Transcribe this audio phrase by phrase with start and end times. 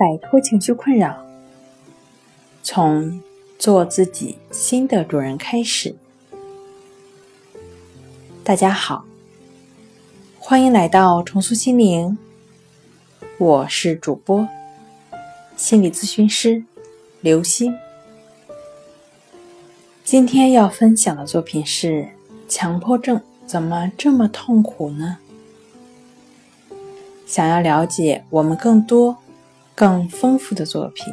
[0.00, 1.14] 摆脱情绪困扰，
[2.62, 3.20] 从
[3.58, 5.94] 做自己新的主人开始。
[8.42, 9.04] 大家好，
[10.38, 12.16] 欢迎来到重塑心灵，
[13.36, 14.48] 我是主播
[15.54, 16.64] 心理咨询师
[17.20, 17.76] 刘星。
[20.02, 22.08] 今天要分享的作品是：
[22.48, 25.18] 强迫症怎么这么痛苦呢？
[27.26, 29.18] 想要了解我们更多、
[29.80, 31.06] 更丰富的作品，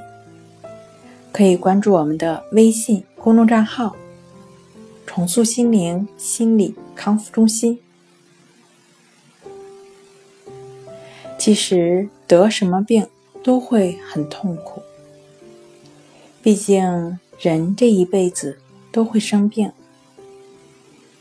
[1.32, 3.96] 可以关注我们的微信公众账号
[5.08, 7.80] “重塑心灵心理康复中心”。
[11.40, 13.08] 其实得什么病
[13.42, 14.82] 都会很痛苦，
[16.44, 18.60] 毕竟人这一辈子
[18.92, 19.72] 都会生病，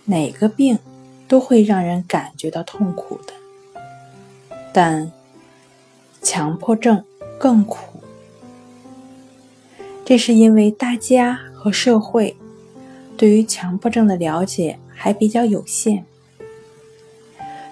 [0.06, 0.80] 哪个病
[1.28, 3.32] 都会让人感觉到痛苦的。
[4.72, 5.12] 但
[6.20, 7.04] 强迫症
[7.38, 8.00] 更苦，
[10.04, 12.36] 这是因为大家和社会
[13.16, 16.04] 对于强迫症的了解还比较有限，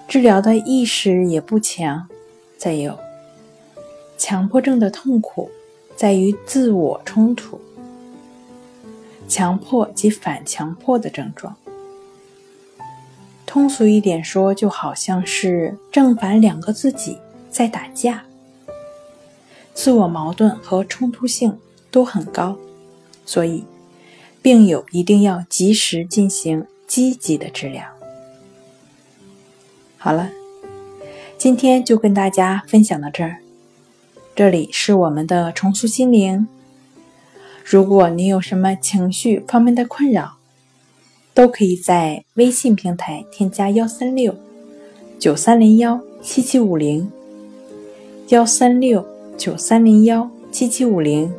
[0.07, 2.07] 治疗的意识也不强。
[2.57, 2.97] 再有，
[4.17, 5.51] 强迫症的痛苦
[5.95, 7.59] 在于自我冲突、
[9.27, 11.55] 强迫及反强迫的症状。
[13.45, 17.17] 通俗一点说，就好像是正反两个自己
[17.49, 18.24] 在打架，
[19.75, 21.55] 自我矛盾和冲突性
[21.91, 22.57] 都很高，
[23.25, 23.63] 所以
[24.41, 27.83] 病友一定要及时进行积极的治疗。
[29.97, 30.31] 好了，
[31.37, 33.37] 今天就跟大家分享到这儿。
[34.33, 36.47] 这里是我们的重塑心灵。
[37.63, 40.37] 如果你有什么情绪方面的困扰，
[41.33, 44.35] 都可以在微信平台添加幺三六
[45.19, 47.11] 九三零幺七七五零，
[48.29, 49.05] 幺三六
[49.37, 51.31] 九三零幺七七五零，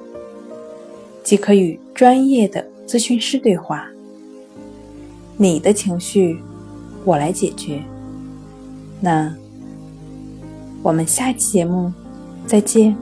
[1.24, 3.88] 即可与专业的咨询师对话。
[5.36, 6.38] 你的情绪，
[7.04, 7.82] 我来解决。
[9.00, 9.34] 那
[10.82, 11.92] 我们下期节目
[12.46, 12.96] 再见。